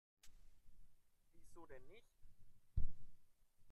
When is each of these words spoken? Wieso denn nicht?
Wieso 1.35 1.67
denn 1.67 1.85
nicht? 1.89 2.09